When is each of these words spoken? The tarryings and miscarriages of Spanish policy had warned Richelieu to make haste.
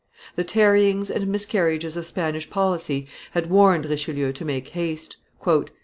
The 0.35 0.43
tarryings 0.43 1.11
and 1.11 1.27
miscarriages 1.27 1.95
of 1.95 2.07
Spanish 2.07 2.49
policy 2.49 3.05
had 3.33 3.51
warned 3.51 3.85
Richelieu 3.85 4.31
to 4.33 4.43
make 4.45 4.69
haste. 4.69 5.17